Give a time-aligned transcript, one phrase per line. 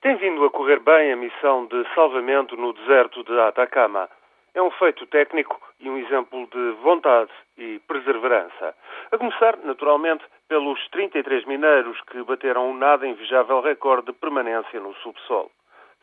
[0.00, 4.08] Tem vindo a correr bem a missão de salvamento no deserto de Atacama.
[4.54, 8.74] É um feito técnico e um exemplo de vontade e perseverança.
[9.12, 14.94] A começar, naturalmente, pelos 33 mineiros que bateram um nada invejável recorde de permanência no
[14.94, 15.50] subsolo.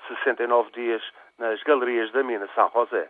[0.07, 1.01] 69 dias
[1.39, 3.09] nas galerias da mina São José.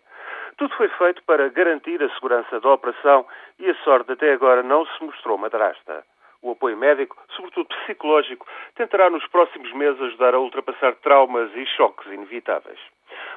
[0.55, 3.25] Tudo foi feito para garantir a segurança da operação
[3.59, 6.05] e a sorte até agora não se mostrou madrasta.
[6.41, 8.45] O apoio médico, sobretudo psicológico,
[8.75, 12.79] tentará nos próximos meses ajudar a ultrapassar traumas e choques inevitáveis.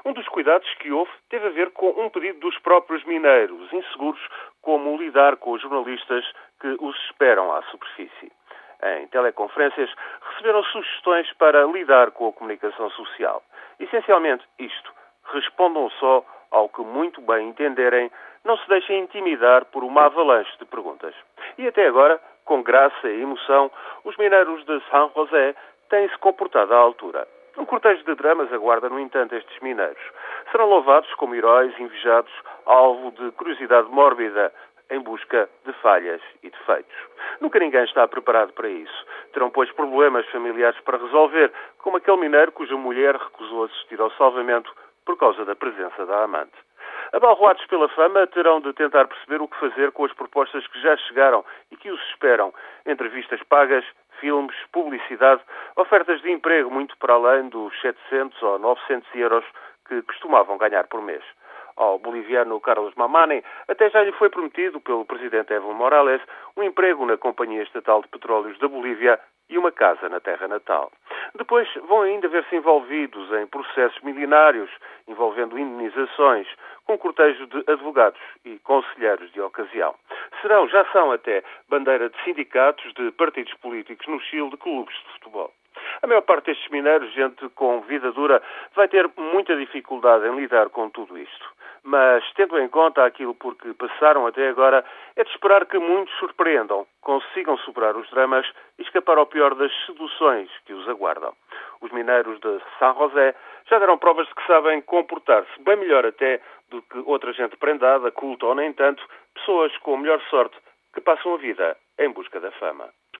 [0.05, 4.20] Um dos cuidados que houve teve a ver com um pedido dos próprios mineiros, inseguros
[4.62, 6.25] como lidar com os jornalistas
[6.61, 8.33] que os esperam à superfície.
[8.83, 9.91] Em teleconferências,
[10.30, 13.42] receberam sugestões para lidar com a comunicação social.
[13.78, 14.92] Essencialmente isto:
[15.33, 18.11] respondam só ao que muito bem entenderem,
[18.45, 21.14] não se deixem intimidar por uma avalanche de perguntas.
[21.59, 22.20] E até agora,
[22.51, 23.71] com graça e emoção,
[24.03, 25.55] os mineiros de São José
[25.89, 27.29] têm-se comportado à altura.
[27.57, 30.03] Um cortejo de dramas aguarda, no entanto, estes mineiros.
[30.51, 32.33] Serão louvados como heróis invejados,
[32.67, 34.53] alvo de curiosidade mórbida,
[34.91, 36.97] em busca de falhas e defeitos.
[37.41, 39.07] Nunca ninguém está preparado para isso.
[39.33, 44.75] Terão, pois, problemas familiares para resolver, como aquele mineiro cuja mulher recusou assistir ao salvamento
[45.07, 46.59] por causa da presença da amante.
[47.12, 50.97] Abalroados pela fama, terão de tentar perceber o que fazer com as propostas que já
[50.97, 52.55] chegaram e que os esperam.
[52.86, 53.84] Entrevistas pagas,
[54.20, 55.42] filmes, publicidade,
[55.75, 59.44] ofertas de emprego muito para além dos 700 ou 900 euros
[59.89, 61.25] que costumavam ganhar por mês.
[61.77, 66.20] Ao boliviano Carlos Mamani, até já lhe foi prometido pelo presidente Evo Morales
[66.56, 70.92] um emprego na Companhia Estatal de Petróleos da Bolívia e uma casa na terra natal.
[71.35, 74.71] Depois vão ainda ver-se envolvidos em processos milionários
[75.09, 76.47] envolvendo indenizações,
[76.85, 79.95] com cortejo de advogados e conselheiros de ocasião.
[80.41, 85.13] Serão, já são até, bandeira de sindicatos, de partidos políticos no Chile, de clubes de
[85.15, 85.53] futebol.
[86.03, 88.43] A maior parte destes mineiros, gente com vida dura,
[88.75, 91.59] vai ter muita dificuldade em lidar com tudo isto.
[91.83, 94.84] Mas, tendo em conta aquilo por que passaram até agora,
[95.17, 98.46] é de esperar que muitos surpreendam, consigam superar os dramas
[98.79, 101.33] e escapar ao pior das seduções que os aguardam.
[101.80, 103.35] Os mineiros de São José
[103.68, 108.11] já deram provas de que sabem comportar-se bem melhor até do que outra gente prendada,
[108.12, 109.02] culta ou nem tanto,
[109.35, 110.57] pessoas com melhor sorte
[110.92, 112.91] que passam a vida em busca da fama.